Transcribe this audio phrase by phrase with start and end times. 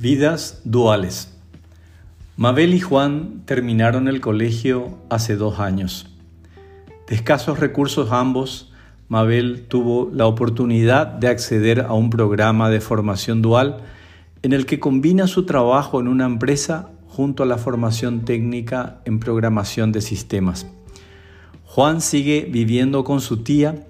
[0.00, 1.30] Vidas duales.
[2.38, 6.08] Mabel y Juan terminaron el colegio hace dos años.
[7.06, 8.72] De escasos recursos ambos,
[9.08, 13.82] Mabel tuvo la oportunidad de acceder a un programa de formación dual
[14.40, 19.20] en el que combina su trabajo en una empresa junto a la formación técnica en
[19.20, 20.66] programación de sistemas.
[21.66, 23.86] Juan sigue viviendo con su tía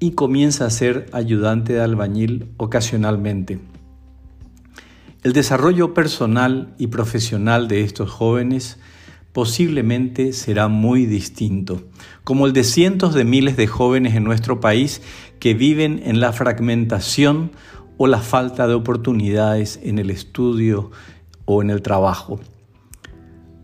[0.00, 3.60] y comienza a ser ayudante de albañil ocasionalmente.
[5.24, 8.78] El desarrollo personal y profesional de estos jóvenes
[9.32, 11.80] posiblemente será muy distinto,
[12.24, 15.00] como el de cientos de miles de jóvenes en nuestro país
[15.40, 17.52] que viven en la fragmentación
[17.96, 20.90] o la falta de oportunidades en el estudio
[21.46, 22.38] o en el trabajo.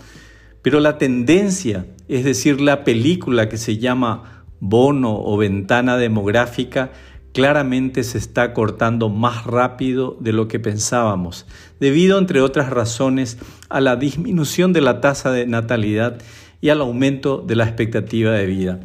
[0.61, 6.91] pero la tendencia, es decir, la película que se llama bono o ventana demográfica,
[7.33, 11.45] claramente se está cortando más rápido de lo que pensábamos,
[11.79, 13.37] debido, entre otras razones,
[13.69, 16.21] a la disminución de la tasa de natalidad
[16.59, 18.79] y al aumento de la expectativa de vida.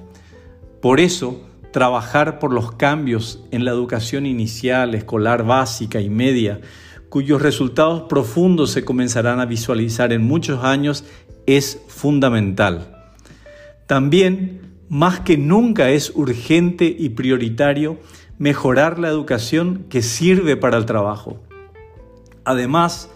[0.80, 1.42] Por eso,
[1.72, 6.60] trabajar por los cambios en la educación inicial, escolar básica y media,
[7.08, 11.04] cuyos resultados profundos se comenzarán a visualizar en muchos años,
[11.46, 13.12] es fundamental.
[13.86, 17.98] También, más que nunca, es urgente y prioritario
[18.38, 21.38] mejorar la educación que sirve para el trabajo.
[22.44, 23.10] Además,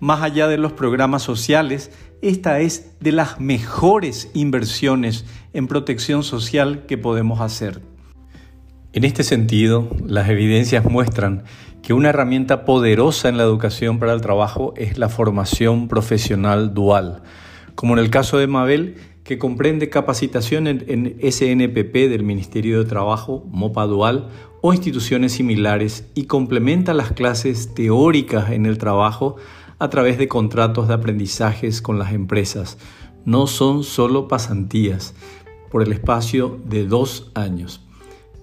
[0.00, 1.90] más allá de los programas sociales,
[2.22, 7.80] esta es de las mejores inversiones en protección social que podemos hacer.
[8.92, 11.44] En este sentido, las evidencias muestran
[11.82, 17.22] que una herramienta poderosa en la educación para el trabajo es la formación profesional dual,
[17.74, 23.44] como en el caso de Mabel, que comprende capacitación en, SNPP del Ministerio de Trabajo,
[23.50, 24.28] MOPA Dual,
[24.60, 29.36] o instituciones similares y complementa las clases teóricas en el trabajo
[29.78, 32.78] a través de contratos de aprendizajes con las empresas.
[33.24, 35.14] No son solo pasantías
[35.70, 37.80] por el espacio de dos años.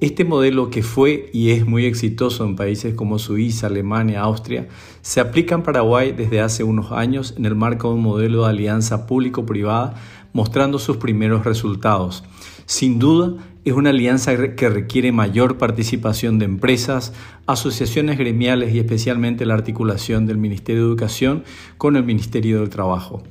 [0.02, 4.68] Este modelo que fue y es muy exitoso en países como Suiza, Alemania, Austria,
[5.04, 8.50] se aplica en Paraguay desde hace unos años en el marco de un modelo de
[8.50, 9.94] alianza público-privada
[10.34, 12.24] mostrando sus primeros resultados.
[12.66, 17.14] Sin duda, es una alianza que requiere mayor participación de empresas,
[17.46, 21.44] asociaciones gremiales y especialmente la articulación del Ministerio de Educación
[21.78, 23.22] con el Ministerio del Trabajo.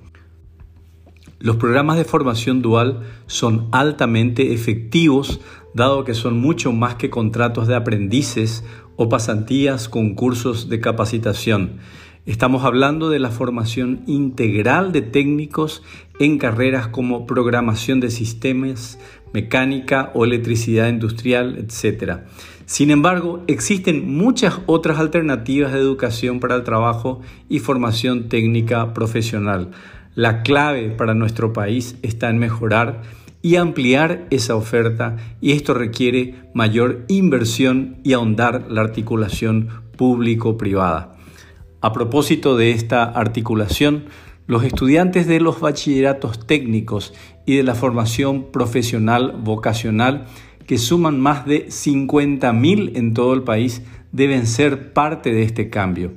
[1.43, 5.41] Los programas de formación dual son altamente efectivos,
[5.73, 8.63] dado que son mucho más que contratos de aprendices
[8.97, 11.79] o pasantías con cursos de capacitación.
[12.27, 15.83] Estamos hablando de la formación integral de técnicos
[16.19, 18.99] en carreras como programación de sistemas,
[19.33, 22.19] mecánica o electricidad industrial, etc.
[22.67, 29.71] Sin embargo, existen muchas otras alternativas de educación para el trabajo y formación técnica profesional.
[30.15, 33.03] La clave para nuestro país está en mejorar
[33.43, 41.17] y ampliar esa oferta y esto requiere mayor inversión y ahondar la articulación público-privada.
[41.81, 44.07] A propósito de esta articulación,
[44.47, 47.15] los estudiantes de los bachilleratos técnicos
[47.47, 50.27] y de la formación profesional vocacional,
[50.67, 56.13] que suman más de 50.000 en todo el país, deben ser parte de este cambio.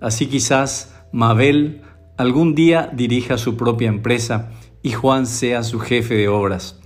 [0.00, 1.82] Así quizás Mabel
[2.16, 4.52] algún día dirija su propia empresa
[4.82, 6.80] y Juan sea su jefe de obras.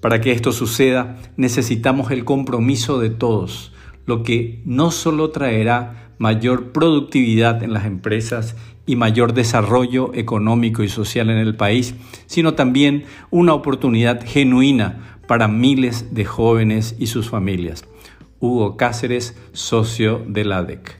[0.00, 3.72] Para que esto suceda necesitamos el compromiso de todos,
[4.06, 8.56] lo que no solo traerá mayor productividad en las empresas
[8.86, 11.94] y mayor desarrollo económico y social en el país,
[12.26, 17.84] sino también una oportunidad genuina para miles de jóvenes y sus familias.
[18.40, 20.99] Hugo Cáceres, socio de la ADEC.